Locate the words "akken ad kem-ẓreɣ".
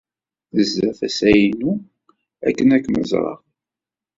2.47-3.39